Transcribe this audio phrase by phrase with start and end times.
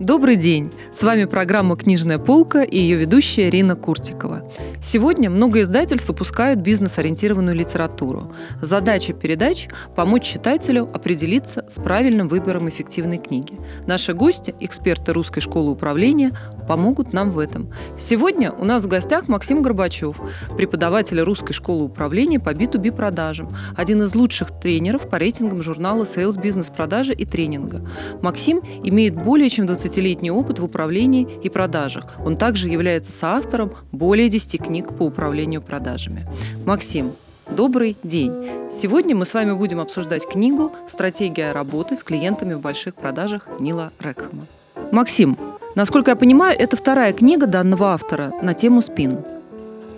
[0.00, 0.72] Добрый день!
[0.90, 4.50] С вами программа «Книжная полка» и ее ведущая Ирина Куртикова.
[4.82, 8.34] Сегодня много издательств выпускают бизнес-ориентированную литературу.
[8.62, 13.52] Задача передач– помочь читателю определиться с правильным выбором эффективной книги.
[13.86, 16.32] Наши гости, эксперты Русской школы управления,
[16.66, 17.70] помогут нам в этом.
[17.98, 20.16] Сегодня у нас в гостях Максим Горбачев,
[20.56, 26.40] преподаватель Русской школы управления по B2B продажам, один из лучших тренеров по рейтингам журнала Sales
[26.40, 27.86] Business продажи и тренинга.
[28.22, 32.04] Максим имеет более чем 20-летний опыт в управлении и продажах.
[32.24, 36.26] Он также является соавтором более 10 книг по управлению продажами.
[36.64, 37.12] Максим,
[37.50, 38.32] Добрый день!
[38.70, 43.90] Сегодня мы с вами будем обсуждать книгу «Стратегия работы с клиентами в больших продажах» Нила
[43.98, 44.46] Рекхама.
[44.92, 45.36] Максим,
[45.74, 49.18] насколько я понимаю, это вторая книга данного автора на тему спин.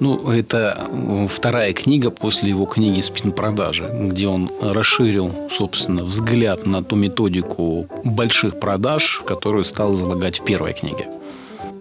[0.03, 0.89] Ну, это
[1.31, 8.59] вторая книга после его книги «Спин-продажи», где он расширил, собственно, взгляд на ту методику больших
[8.59, 11.07] продаж, которую стал залагать в первой книге.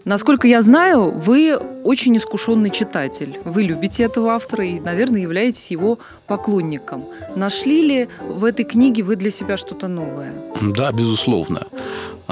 [0.05, 3.38] Насколько я знаю, вы очень искушенный читатель.
[3.46, 7.06] Вы любите этого автора и, наверное, являетесь его поклонником.
[7.36, 10.34] Нашли ли в этой книге вы для себя что-то новое?
[10.62, 11.68] Да, безусловно.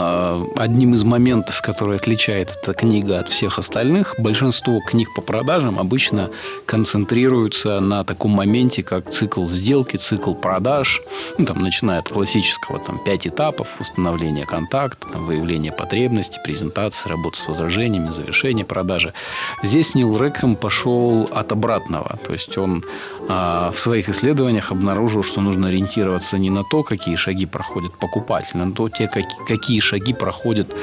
[0.02, 5.78] А, одним из моментов, который отличает эта книга от всех остальных, большинство книг по продажам
[5.78, 6.30] обычно
[6.66, 11.02] концентрируются на таком моменте, как цикл сделки, цикл продаж,
[11.38, 17.38] ну, там, начиная от классического там, пять этапов, установления контакта, там, выявление потребностей, презентации, работа
[17.38, 19.14] с возражениями, завершение продажи.
[19.64, 22.20] Здесь Нил Рэкхэм пошел от обратного.
[22.26, 22.84] То есть он
[23.28, 28.62] а, в своих исследованиях обнаружил, что нужно ориентироваться не на то, какие шаги проходит покупатель,
[28.62, 29.10] а на то, те,
[29.48, 30.74] какие шаги проходит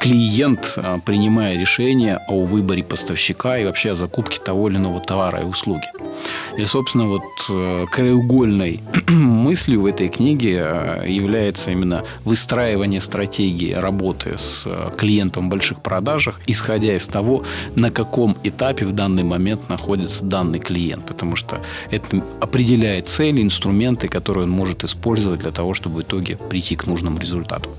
[0.00, 5.42] клиент, а, принимая решение о выборе поставщика и вообще о закупке того или иного товара
[5.42, 5.84] и услуги.
[6.56, 14.36] И, собственно, вот э, краеугольной мыслью в этой книге э, является именно выстраивание стратегии работы
[14.36, 17.44] с э, клиентом в больших продажах, исходя из того,
[17.76, 21.06] на каком этапе в данный момент находится данный клиент.
[21.06, 21.60] Потому что
[21.90, 26.86] это определяет цели, инструменты, которые он может использовать для того, чтобы в итоге прийти к
[26.86, 27.70] нужному результату.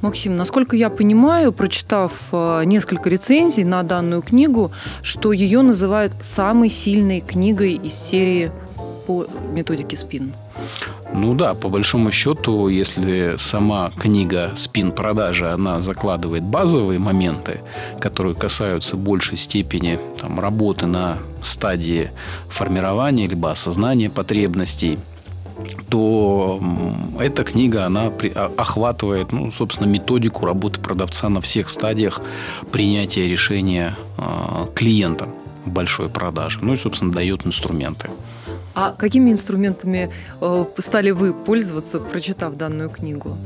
[0.00, 4.70] Максим, насколько я понимаю, прочитав э, несколько рецензий на данную книгу,
[5.02, 8.52] что ее называют самой сильной книгой из серии
[9.06, 10.34] по методике спин.
[11.12, 17.60] Ну да, по большому счету, если сама книга «Спин продажи», она закладывает базовые моменты,
[18.00, 22.10] которые касаются большей степени там, работы на стадии
[22.48, 24.98] формирования либо осознания потребностей–
[25.88, 26.58] то
[27.18, 28.12] эта книга, она
[28.56, 32.20] охватывает, ну, собственно, методику работы продавца на всех стадиях
[32.72, 35.28] принятия решения а, клиента
[35.64, 36.58] в большой продаже.
[36.62, 38.10] Ну и, собственно, дает инструменты.
[38.74, 43.36] А какими инструментами э, стали вы пользоваться, прочитав данную книгу?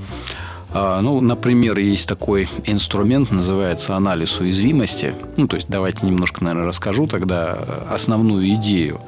[0.74, 5.14] А, ну, например, есть такой инструмент, называется анализ уязвимости.
[5.36, 7.58] Ну, то есть, давайте немножко, наверное, расскажу тогда
[7.90, 9.00] основную идею,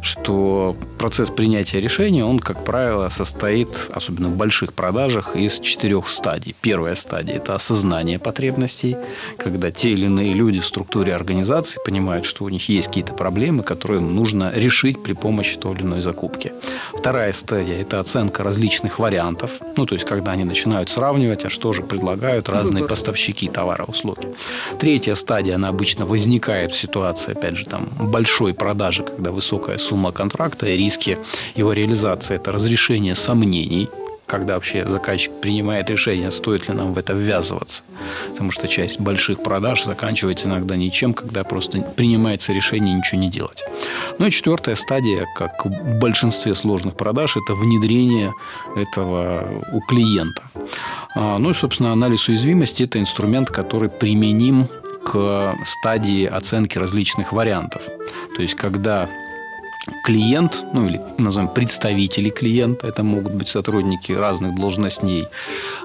[0.00, 6.54] что процесс принятия решения, он, как правило, состоит, особенно в больших продажах, из четырех стадий.
[6.60, 8.96] Первая стадия– это осознание потребностей,
[9.38, 13.62] когда те или иные люди в структуре организации понимают, что у них есть какие-то проблемы,
[13.62, 16.52] которые нужно решить при помощи той или иной закупки.
[16.94, 21.50] Вторая стадия– это оценка различных вариантов, ну, то есть, когда они начинают сравнивать сравнивать, а
[21.50, 22.90] что же предлагают разные Выбор.
[22.90, 24.28] поставщики товара услуги.
[24.78, 30.12] Третья стадия, она обычно возникает в ситуации, опять же, там, большой продажи, когда высокая сумма
[30.12, 31.18] контракта и риски
[31.56, 33.88] его реализации– это разрешение сомнений,
[34.28, 37.82] когда вообще заказчик принимает решение, стоит ли нам в это ввязываться.
[38.30, 43.64] Потому что часть больших продаж заканчивается иногда ничем, когда просто принимается решение ничего не делать.
[44.18, 48.32] Ну и четвертая стадия, как в большинстве сложных продаж, это внедрение
[48.76, 50.42] этого у клиента.
[51.14, 54.68] А, ну и, собственно, анализ уязвимости– это инструмент, который применим
[55.04, 57.82] к стадии оценки различных вариантов.
[58.36, 59.08] То есть, когда
[60.04, 65.26] клиент, ну или назовем представители клиента, это могут быть сотрудники разных должностей,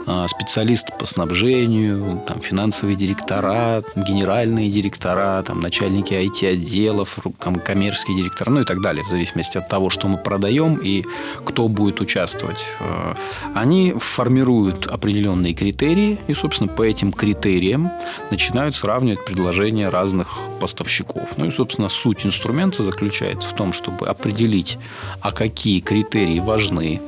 [0.05, 8.49] а, специалисты по снабжению, там, финансовые директора, генеральные директора, там, начальники IT-отделов, там, коммерческие директора,
[8.49, 11.03] ну и так далее, в зависимости от того, что мы продаем и
[11.45, 12.65] кто будет участвовать.
[12.79, 13.15] А,
[13.53, 17.91] они формируют определенные критерии, и, собственно, по этим критериям
[18.31, 21.37] начинают сравнивать предложения разных поставщиков.
[21.37, 24.77] Ну и, собственно, суть инструмента заключается в том, чтобы определить,
[25.21, 27.01] а какие критерии важны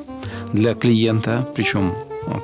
[0.54, 1.96] для клиента, причем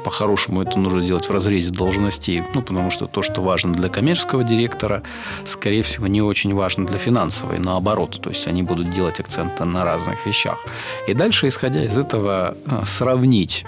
[0.03, 4.43] по-хорошему это нужно делать в разрезе должностей, ну, потому что то, что важно для коммерческого
[4.43, 5.01] директора,
[5.45, 8.19] скорее всего, не очень важно для финансовой, наоборот.
[8.21, 10.65] То есть они будут делать акценты на разных вещах.
[11.07, 13.65] И дальше, исходя из этого, э, сравнить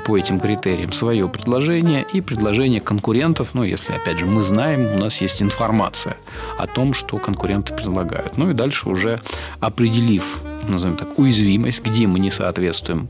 [0.00, 3.54] по этим критериям свое предложение и предложение конкурентов.
[3.54, 6.16] Ну, если, опять же, мы знаем, у нас есть информация
[6.58, 8.36] о том, что конкуренты предлагают.
[8.36, 9.18] Ну и дальше уже
[9.60, 13.08] определив, назовем так, уязвимость, где мы не соответствуем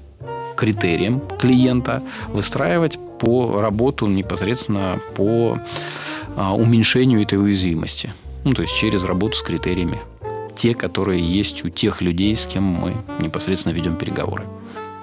[0.56, 5.58] критериям клиента, выстраивать по работу непосредственно по
[6.36, 8.14] а, уменьшению этой уязвимости.
[8.44, 9.98] Ну, то есть через работу с критериями.
[10.54, 14.44] Те, которые есть у тех людей, с кем мы непосредственно ведем переговоры.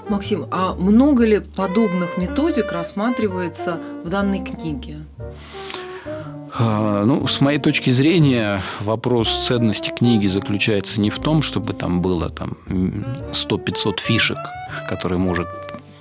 [0.10, 4.98] Максим, а много ли подобных методик рассматривается в данной книге?
[6.54, 12.02] А, ну, с моей точки зрения, вопрос ценности книги заключается не в том, чтобы там
[12.02, 14.38] было там 100-500 фишек,
[14.90, 15.48] которые может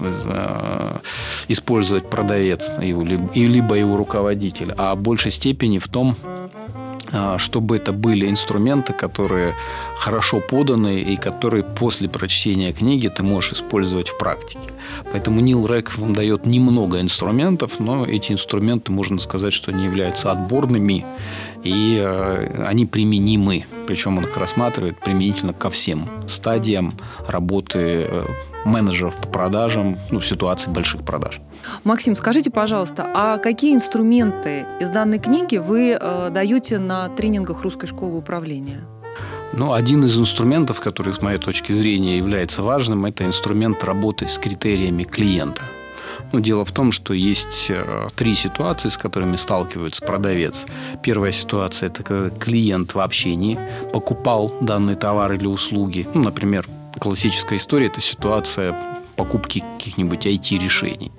[0.01, 0.99] э,
[1.47, 6.17] использовать продавец либо его руководитель, а в большей степени в том,
[7.39, 9.55] чтобы это были инструменты, которые
[9.97, 14.71] хорошо поданы и которые после прочтения книги ты можешь использовать в практике.
[15.11, 20.31] Поэтому Нил Рек вам дает немного инструментов, но эти инструменты, можно сказать, что они являются
[20.31, 21.05] отборными
[21.65, 23.65] и э, они применимы.
[23.87, 26.93] Причем он их рассматривает применительно ко всем стадиям
[27.27, 28.25] работы э,
[28.65, 31.41] менеджеров по продажам ну, в ситуации больших продаж.
[31.85, 37.87] Максим, скажите, пожалуйста, а какие инструменты из данной книги вы э, даете на тренингах Русской
[37.87, 38.81] школы управления?
[39.53, 44.39] Ну, один из инструментов, который, с моей точки зрения, является важным, это инструмент работы с
[44.39, 45.63] критериями клиента.
[46.33, 50.67] Ну, дело в том, что есть э, три ситуации, с которыми сталкивается продавец.
[51.03, 53.59] Первая ситуация– это когда клиент вообще не
[53.93, 56.07] покупал данный товар или услуги.
[56.15, 56.69] Ну, например,
[57.01, 58.77] классическая история– это ситуация
[59.17, 61.13] покупки каких-нибудь IT-решений.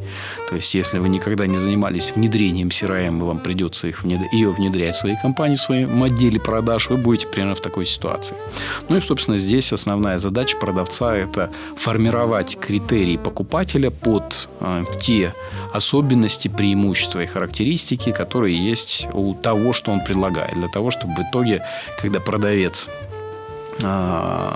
[0.49, 4.21] То есть, если вы никогда не занимались внедрением CRM, и вам придется их внед...
[4.33, 8.35] ее внедрять в своей компании, в своем отделе продаж, вы будете примерно в такой ситуации.
[8.89, 15.33] Ну и, собственно, здесь основная задача продавца– это формировать критерии покупателя под э, те
[15.71, 21.19] особенности, преимущества и характеристики, которые есть у того, что он предлагает, для того, чтобы в
[21.19, 21.63] итоге,
[22.01, 22.89] когда продавец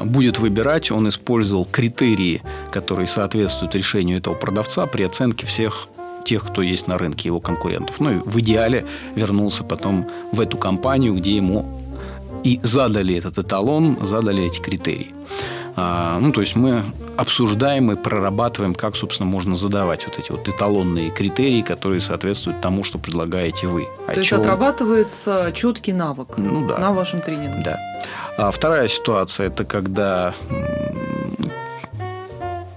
[0.04, 2.42] будет выбирать, он использовал критерии,
[2.72, 5.88] которые соответствуют решению этого продавца при оценке всех
[6.26, 8.00] тех, кто есть на рынке, его конкурентов.
[8.00, 8.86] Ну и в идеале
[9.16, 11.82] вернулся потом в эту компанию, где ему
[12.44, 15.14] и задали этот эталон, задали эти критерии.
[15.78, 16.84] А, ну, то есть мы
[17.18, 22.84] обсуждаем и прорабатываем, как, собственно, можно задавать вот эти вот эталонные критерии, которые соответствуют тому,
[22.84, 23.84] что предлагаете вы.
[24.06, 24.40] То О есть чем...
[24.40, 26.78] отрабатывается четкий навык ну, да.
[26.78, 27.62] на вашем тренинге.
[27.64, 27.80] Да.
[28.38, 30.34] А вторая ситуация– это когда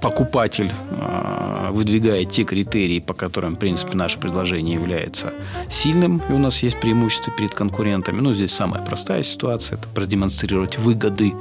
[0.00, 5.32] покупатель а, выдвигает те критерии, по которым, в принципе, наше предложение является
[5.70, 8.20] сильным, и у нас есть преимущество перед конкурентами.
[8.20, 11.34] Ну, здесь самая простая ситуация– это продемонстрировать выгоды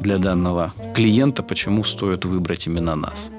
[0.00, 3.30] для данного клиента, почему стоит выбрать именно нас.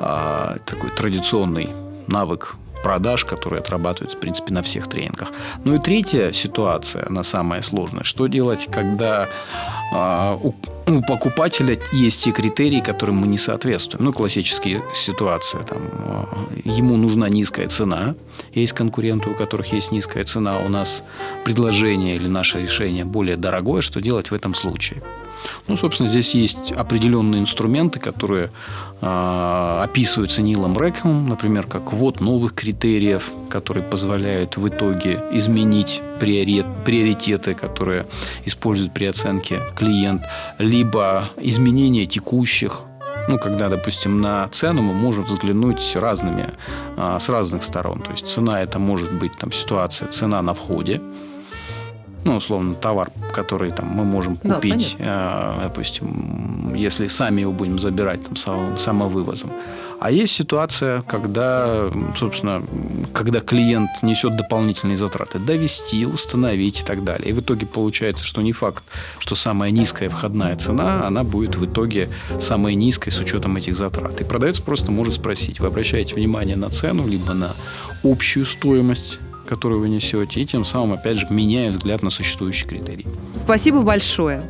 [0.00, 1.70] А, такой традиционный
[2.06, 5.32] навык продаж, которые отрабатываются, в принципе, на всех тренингах.
[5.64, 8.04] Ну и третья ситуация, она самая сложная.
[8.04, 9.28] Что делать, когда
[9.92, 10.54] э, у,
[10.86, 14.04] у покупателя есть те критерии, которым мы не соответствуем?
[14.04, 15.58] Ну, классические ситуации.
[15.68, 18.14] Там, э, ему нужна низкая цена.
[18.52, 20.58] Есть конкуренты, у которых есть низкая цена.
[20.60, 21.04] У нас
[21.44, 23.82] предложение или наше решение более дорогое.
[23.82, 25.02] Что делать в этом случае?
[25.66, 28.50] Ну, собственно, здесь есть определенные инструменты, которые
[29.00, 36.66] э, описываются Нилом Рэком, например, как ввод новых критериев, которые позволяют в итоге изменить приорит,
[36.84, 38.06] приоритеты, которые
[38.44, 40.22] используют при оценке клиент,
[40.58, 42.82] либо изменение текущих
[43.28, 46.54] ну, когда, допустим, на цену мы можем взглянуть разными,
[46.96, 48.00] а, с разных сторон.
[48.00, 51.02] То есть цена это может быть там ситуация, цена на входе,
[52.24, 57.78] ну, условно, товар, который там, мы можем купить, да, э, допустим, если сами его будем
[57.78, 59.50] забирать там, самовывозом.
[60.00, 62.62] А есть ситуация, когда, собственно,
[63.12, 65.40] когда клиент несет дополнительные затраты.
[65.40, 67.30] Довести, установить и так далее.
[67.30, 68.84] И в итоге получается, что не факт,
[69.18, 72.08] что самая низкая входная цена, она будет в итоге
[72.38, 74.20] самой низкой с учетом этих затрат.
[74.20, 77.56] И продавец просто может спросить, вы обращаете внимание на цену, либо на
[78.04, 79.18] общую стоимость
[79.48, 83.06] которую вы несете, и тем самым, опять же, меняя взгляд на существующие критерии.
[83.34, 84.42] Спасибо большое.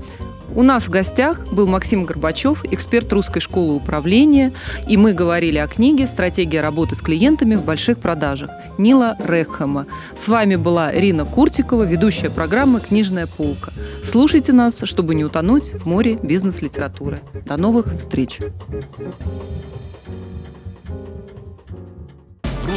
[0.54, 4.52] У нас в гостях был Максим Горбачев, эксперт Русской школы управления,
[4.88, 9.86] и мы говорили о книге «Стратегия работы с клиентами в больших продажах» Нила Рекхема.
[10.16, 13.72] С вами была Рина Куртикова, ведущая программы «Книжная полка».
[14.02, 17.20] Слушайте нас, чтобы не утонуть в море бизнес-литературы.
[17.46, 18.40] До новых встреч!